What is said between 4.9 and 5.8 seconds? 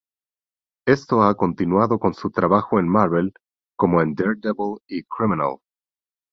"Criminal".